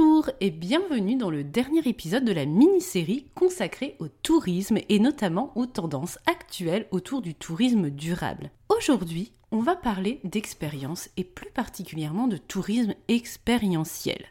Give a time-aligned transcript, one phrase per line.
[0.00, 5.52] Bonjour et bienvenue dans le dernier épisode de la mini-série consacrée au tourisme et notamment
[5.56, 8.50] aux tendances actuelles autour du tourisme durable.
[8.70, 14.26] Aujourd'hui, on va parler d'expérience et plus particulièrement de tourisme expérientiel.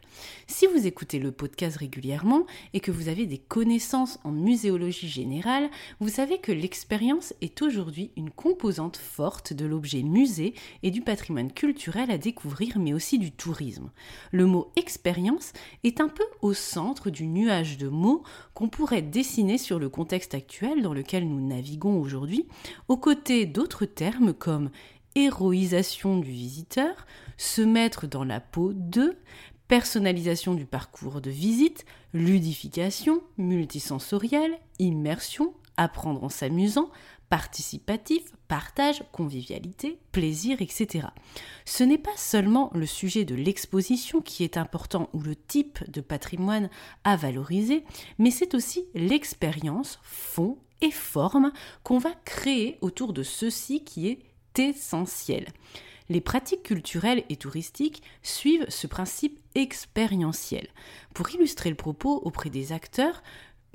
[0.46, 5.68] Si vous écoutez le podcast régulièrement et que vous avez des connaissances en muséologie générale,
[6.00, 11.52] vous savez que l'expérience est aujourd'hui une composante forte de l'objet musée et du patrimoine
[11.52, 13.90] culturel à découvrir, mais aussi du tourisme.
[14.32, 15.52] Le mot expérience
[15.84, 18.22] est un peu au centre du nuage de mots
[18.54, 22.48] qu'on pourrait dessiner sur le contexte actuel dans lequel nous naviguons aujourd'hui,
[22.88, 24.70] aux côtés d'autres termes comme
[25.14, 29.16] héroïsation du visiteur, se mettre dans la peau de,
[29.68, 36.90] personnalisation du parcours de visite, ludification, multisensorielle, immersion, apprendre en s'amusant,
[37.30, 41.06] participatif, partage, convivialité, plaisir, etc.
[41.64, 46.00] Ce n'est pas seulement le sujet de l'exposition qui est important ou le type de
[46.00, 46.68] patrimoine
[47.04, 47.84] à valoriser,
[48.18, 51.52] mais c'est aussi l'expérience, fond et forme
[51.84, 54.18] qu'on va créer autour de ceci qui est
[54.58, 55.46] essentiel.
[56.08, 60.66] Les pratiques culturelles et touristiques suivent ce principe expérientiel.
[61.14, 63.22] Pour illustrer le propos auprès des acteurs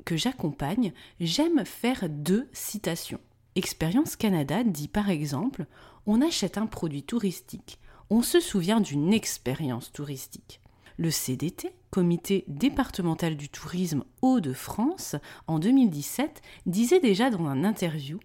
[0.04, 3.22] que j'accompagne, j'aime faire deux citations.
[3.58, 5.66] Expérience Canada dit par exemple
[6.06, 7.80] On achète un produit touristique,
[8.10, 10.60] on se souvient d'une expérience touristique.
[10.98, 15.16] Le CDT, Comité départemental du tourisme Hauts-de-France,
[15.48, 18.20] en 2017, disait déjà dans un interview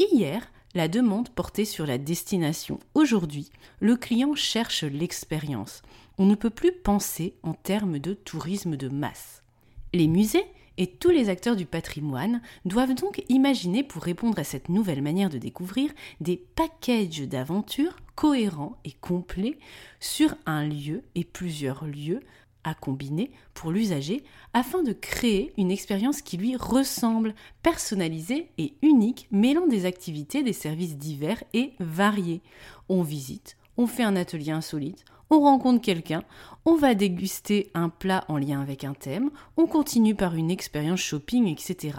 [0.00, 2.80] Hier, la demande portait sur la destination.
[2.94, 5.82] Aujourd'hui, le client cherche l'expérience.
[6.18, 9.44] On ne peut plus penser en termes de tourisme de masse.
[9.92, 10.46] Les musées
[10.78, 15.30] et tous les acteurs du patrimoine doivent donc imaginer pour répondre à cette nouvelle manière
[15.30, 15.90] de découvrir
[16.20, 19.58] des packages d'aventures cohérents et complets
[20.00, 22.20] sur un lieu et plusieurs lieux
[22.64, 24.22] à combiner pour l'usager
[24.54, 30.52] afin de créer une expérience qui lui ressemble, personnalisée et unique, mêlant des activités, des
[30.52, 32.40] services divers et variés.
[32.88, 36.22] On visite, on fait un atelier insolite, on rencontre quelqu'un,
[36.64, 41.00] on va déguster un plat en lien avec un thème, on continue par une expérience
[41.00, 41.98] shopping, etc.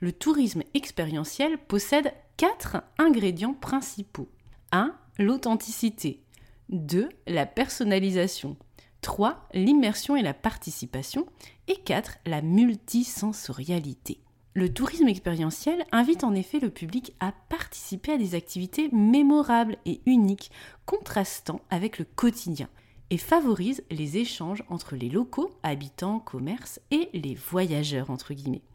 [0.00, 4.28] Le tourisme expérientiel possède quatre ingrédients principaux.
[4.72, 4.94] 1.
[5.18, 6.22] L'authenticité.
[6.70, 7.10] 2.
[7.26, 8.56] La personnalisation.
[9.02, 9.48] 3.
[9.52, 11.26] L'immersion et la participation.
[11.66, 12.18] Et 4.
[12.24, 14.20] La multisensorialité.
[14.54, 20.00] Le tourisme expérientiel invite en effet le public à participer à des activités mémorables et
[20.06, 20.50] uniques,
[20.86, 22.68] contrastant avec le quotidien.
[23.10, 28.10] et favorise les échanges entre les locaux, habitants, commerces et les voyageurs.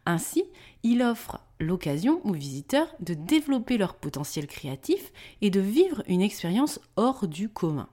[0.08, 0.44] Ainsi,
[0.82, 5.12] il offre l'occasion aux visiteurs de développer leur potentiel créatif
[5.42, 7.90] et de vivre une expérience hors du commun.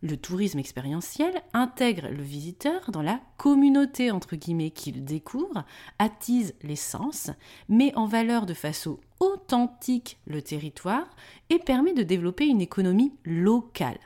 [0.00, 5.64] Le tourisme expérientiel intègre le visiteur dans la communauté entre guillemets qu'il découvre,
[5.98, 7.30] attise les sens,
[7.68, 11.08] met en valeur de façon authentique le territoire
[11.50, 13.98] et permet de développer une économie locale.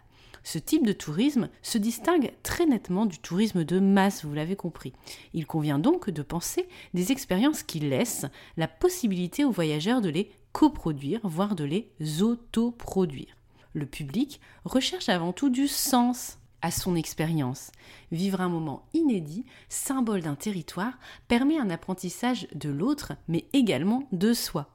[0.44, 4.94] Ce type de tourisme se distingue très nettement du tourisme de masse, vous l'avez compris.
[5.34, 10.32] Il convient donc de penser des expériences qui laissent la possibilité aux voyageurs de les
[10.52, 11.92] coproduire, voire de les
[12.22, 13.36] autoproduire.
[13.72, 17.72] Le public recherche avant tout du sens à son expérience.
[18.12, 20.98] Vivre un moment inédit, symbole d'un territoire,
[21.28, 24.71] permet un apprentissage de l'autre, mais également de soi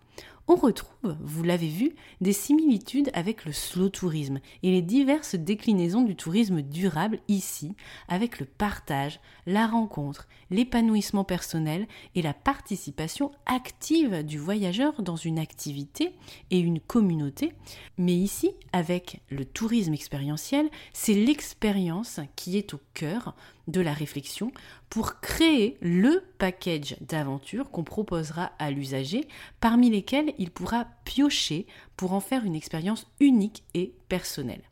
[0.47, 6.03] on retrouve, vous l'avez vu, des similitudes avec le slow tourisme et les diverses déclinaisons
[6.03, 7.75] du tourisme durable ici,
[8.07, 11.85] avec le partage, la rencontre, l'épanouissement personnel
[12.15, 16.13] et la participation active du voyageur dans une activité
[16.49, 17.53] et une communauté.
[17.97, 23.35] Mais ici, avec le tourisme expérientiel, c'est l'expérience qui est au cœur
[23.67, 24.51] de la réflexion
[24.89, 29.27] pour créer le package d'aventures qu'on proposera à l'usager,
[29.59, 31.65] parmi lesquels il pourra piocher
[31.95, 34.63] pour en faire une expérience unique et personnelle.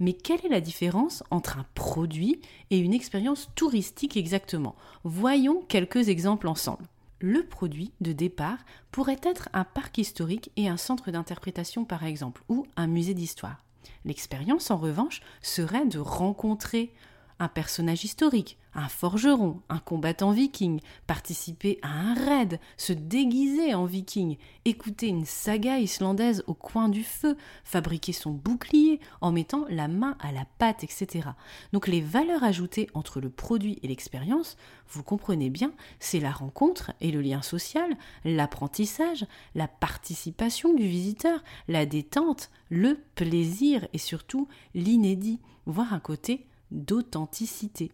[0.00, 2.40] Mais quelle est la différence entre un produit
[2.70, 4.74] et une expérience touristique exactement?
[5.04, 6.86] Voyons quelques exemples ensemble.
[7.20, 8.56] Le produit de départ
[8.92, 13.62] pourrait être un parc historique et un centre d'interprétation par exemple, ou un musée d'histoire.
[14.06, 16.94] L'expérience en revanche serait de rencontrer
[17.40, 23.86] un personnage historique, un forgeron, un combattant viking, participer à un raid, se déguiser en
[23.86, 29.88] viking, écouter une saga islandaise au coin du feu, fabriquer son bouclier en mettant la
[29.88, 31.30] main à la pâte, etc.
[31.72, 34.58] Donc les valeurs ajoutées entre le produit et l'expérience,
[34.88, 41.42] vous comprenez bien, c'est la rencontre et le lien social, l'apprentissage, la participation du visiteur,
[41.68, 47.92] la détente, le plaisir et surtout l'inédit, voire un côté d'authenticité.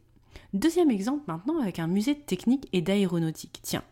[0.52, 3.60] Deuxième exemple maintenant avec un musée de technique et d'aéronautique.
[3.62, 3.84] Tiens,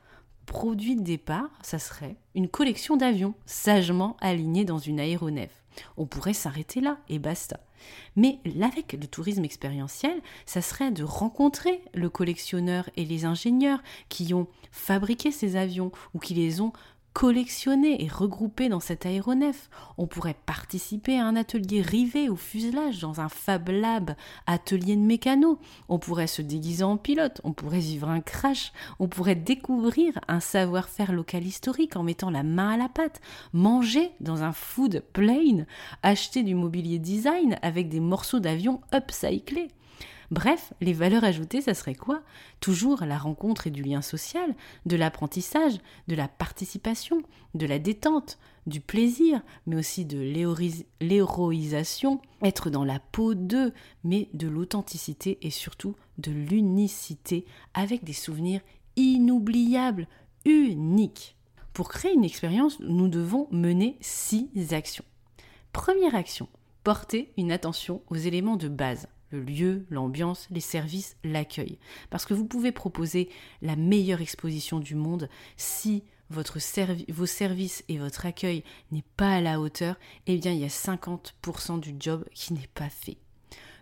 [0.46, 5.50] produit de départ, ça serait une collection d'avions sagement alignés dans une aéronef.
[5.96, 7.60] On pourrait s'arrêter là et basta.
[8.16, 14.32] Mais avec le tourisme expérientiel, ça serait de rencontrer le collectionneur et les ingénieurs qui
[14.34, 16.72] ont fabriqué ces avions ou qui les ont
[17.14, 19.70] collectionner et regrouper dans cet aéronef.
[19.98, 24.14] On pourrait participer à un atelier rivé au fuselage dans un Fab Lab,
[24.46, 25.58] atelier de mécano.
[25.88, 30.40] On pourrait se déguiser en pilote, on pourrait vivre un crash, on pourrait découvrir un
[30.40, 33.20] savoir-faire local historique en mettant la main à la pâte,
[33.52, 35.66] manger dans un food plane,
[36.02, 39.68] acheter du mobilier design avec des morceaux d'avion upcyclés.
[40.30, 42.22] Bref, les valeurs ajoutées, ça serait quoi?
[42.60, 44.54] Toujours la rencontre et du lien social,
[44.86, 45.78] de l'apprentissage,
[46.08, 47.22] de la participation,
[47.54, 50.18] de la détente, du plaisir, mais aussi de
[51.00, 53.72] l'héroïsation, être dans la peau d'eux,
[54.02, 57.44] mais de l'authenticité et surtout de l'unicité,
[57.74, 58.60] avec des souvenirs
[58.96, 60.08] inoubliables,
[60.44, 61.36] uniques.
[61.72, 65.04] Pour créer une expérience, nous devons mener six actions.
[65.72, 66.48] Première action,
[66.84, 71.78] porter une attention aux éléments de base le lieu, l'ambiance, les services, l'accueil.
[72.10, 73.28] Parce que vous pouvez proposer
[73.62, 79.60] la meilleure exposition du monde si vos services et votre accueil n'est pas à la
[79.60, 79.96] hauteur,
[80.26, 83.18] eh bien il y a 50% du job qui n'est pas fait.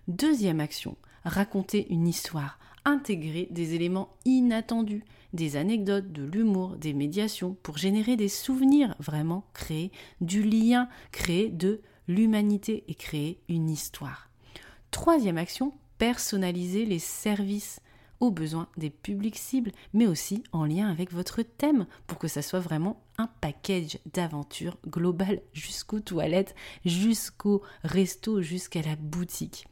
[0.08, 7.56] Deuxième action, raconter une histoire, intégrer des éléments inattendus, des anecdotes, de l'humour, des médiations,
[7.62, 14.31] pour générer des souvenirs, vraiment créer du lien, créer de l'humanité et créer une histoire.
[14.92, 17.80] Troisième action, personnaliser les services
[18.20, 22.40] aux besoins des publics cibles, mais aussi en lien avec votre thème pour que ça
[22.40, 29.66] soit vraiment un package d'aventure global jusqu'aux toilettes, jusqu'au resto, jusqu'à la boutique.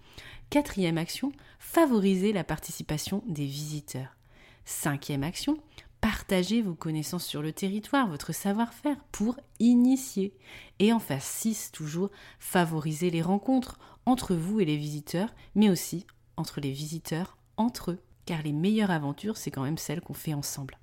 [0.49, 4.17] Quatrième action, favoriser la participation des visiteurs.
[4.65, 5.59] Cinquième action,
[6.00, 10.35] partager vos connaissances sur le territoire, votre savoir-faire pour initier.
[10.79, 16.61] Et enfin, 6 toujours, favoriser les rencontres entre vous et les visiteurs, mais aussi entre
[16.61, 17.99] les visiteurs entre eux.
[18.26, 20.78] Car les meilleures aventures, c'est quand même celles qu'on fait ensemble.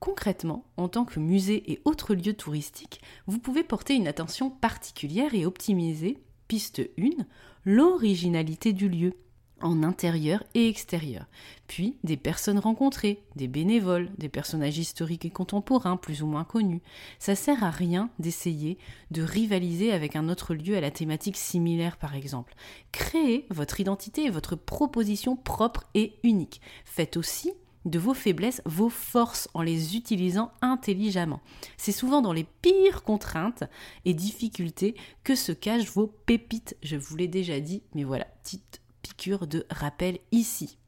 [0.00, 5.34] Concrètement, en tant que musée et autres lieux touristiques, vous pouvez porter une attention particulière
[5.34, 7.10] et optimiser, piste 1,
[7.64, 9.12] l'originalité du lieu.
[9.62, 11.26] En intérieur et extérieur,
[11.66, 16.82] puis des personnes rencontrées, des bénévoles, des personnages historiques et contemporains plus ou moins connus.
[17.18, 18.78] Ça sert à rien d'essayer
[19.10, 22.54] de rivaliser avec un autre lieu à la thématique similaire par exemple.
[22.92, 26.60] Créez votre identité et votre proposition propre et unique.
[26.84, 27.52] Faites aussi
[27.84, 31.40] de vos faiblesses vos forces en les utilisant intelligemment.
[31.76, 33.64] C'est souvent dans les pires contraintes
[34.04, 36.76] et difficultés que se cachent vos pépites.
[36.82, 38.79] Je vous l'ai déjà dit, mais voilà, petite
[39.28, 40.78] de rappel ici.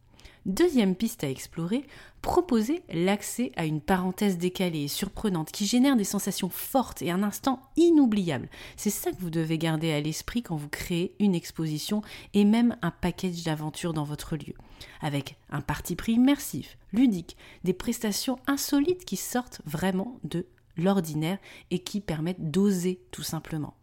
[0.45, 1.85] Deuxième piste à explorer,
[2.21, 7.23] proposer l'accès à une parenthèse décalée et surprenante qui génère des sensations fortes et un
[7.23, 8.49] instant inoubliable.
[8.77, 12.03] C'est ça que vous devez garder à l'esprit quand vous créez une exposition
[12.35, 14.55] et même un package d'aventures dans votre lieu.
[15.01, 20.47] Avec un parti pris immersif, ludique, des prestations insolites qui sortent vraiment de
[20.77, 21.39] l'ordinaire
[21.71, 23.75] et qui permettent d'oser tout simplement.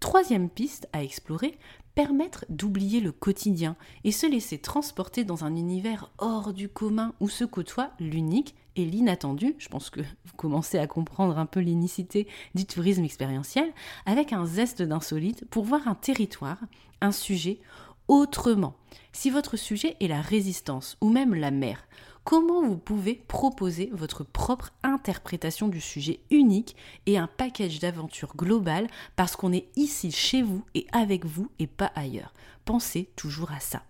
[0.00, 1.56] Troisième piste à explorer,
[1.94, 7.28] permettre d'oublier le quotidien et se laisser transporter dans un univers hors du commun où
[7.28, 12.26] se côtoie l'unique et l'inattendu, je pense que vous commencez à comprendre un peu l'inicité
[12.54, 13.72] du tourisme expérientiel,
[14.06, 16.58] avec un zeste d'insolite pour voir un territoire,
[17.00, 17.60] un sujet
[18.08, 18.74] autrement.
[19.12, 21.86] Si votre sujet est la résistance ou même la mer,
[22.24, 26.74] comment vous pouvez proposer votre propre interprétation du sujet unique
[27.06, 31.66] et un package d'aventures global parce qu'on est ici chez vous et avec vous et
[31.66, 32.32] pas ailleurs?
[32.64, 33.82] Pensez toujours à ça.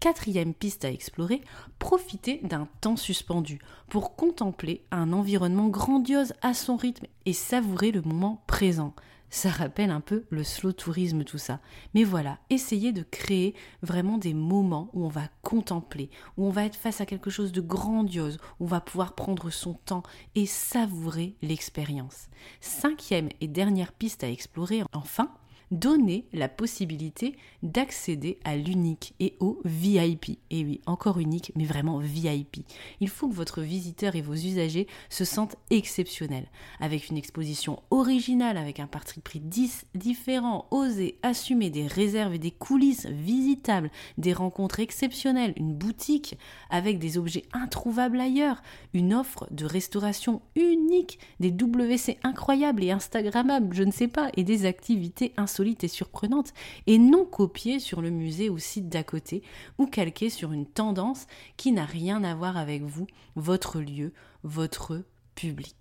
[0.00, 1.40] Quatrième piste à explorer,
[1.80, 3.58] profitez d'un temps suspendu
[3.88, 8.94] pour contempler un environnement grandiose à son rythme et savourer le moment présent.
[9.30, 11.60] Ça rappelle un peu le slow tourisme, tout ça.
[11.94, 16.64] Mais voilà, essayez de créer vraiment des moments où on va contempler, où on va
[16.64, 20.02] être face à quelque chose de grandiose, où on va pouvoir prendre son temps
[20.34, 22.28] et savourer l'expérience.
[22.60, 25.30] Cinquième et dernière piste à explorer, enfin,
[25.70, 30.38] donner la possibilité d'accéder à l'unique et au VIP.
[30.50, 32.58] Et oui, encore unique, mais vraiment VIP.
[33.00, 36.48] Il faut que votre visiteur et vos usagers se sentent exceptionnels,
[36.80, 42.38] avec une exposition originale, avec un parti pris 10 différent, oser assumer des réserves et
[42.38, 46.38] des coulisses visitables, des rencontres exceptionnelles, une boutique
[46.70, 48.62] avec des objets introuvables ailleurs,
[48.94, 54.44] une offre de restauration unique, des WC incroyables et instagrammables, je ne sais pas, et
[54.44, 56.52] des activités insolites et surprenante,
[56.86, 59.42] et non copiée sur le musée ou site d'à côté,
[59.78, 64.12] ou calquée sur une tendance qui n'a rien à voir avec vous, votre lieu,
[64.44, 65.02] votre
[65.34, 65.76] public.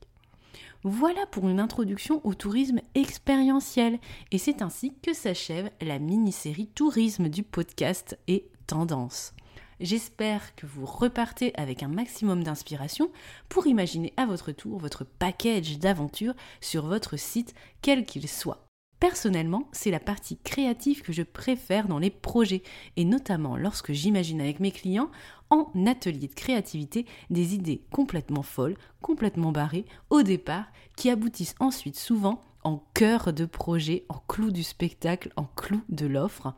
[0.84, 4.00] Voilà pour une introduction au tourisme expérientiel,
[4.32, 9.34] et c'est ainsi que s'achève la mini-série tourisme du podcast et tendance.
[9.80, 13.12] J'espère que vous repartez avec un maximum d'inspiration
[13.48, 18.67] pour imaginer à votre tour votre package d'aventures sur votre site, quel qu'il soit.
[19.00, 22.64] Personnellement, c'est la partie créative que je préfère dans les projets,
[22.96, 25.12] et notamment lorsque j'imagine avec mes clients
[25.52, 31.98] en atelier de créativité des idées complètement folles, complètement barrées au départ, qui aboutissent ensuite
[31.98, 36.56] souvent en cœur de projet, en clou du spectacle, en clou de l'offre,